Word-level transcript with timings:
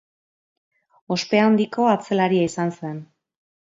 Ospe 1.15 1.41
handiko 1.41 1.85
atzelaria 1.91 2.51
izan 2.53 2.77
zen. 2.81 2.97